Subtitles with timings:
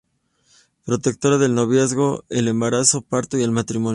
[0.83, 3.89] Protectora del noviazgo, el embarazo, parto y el matrimonio.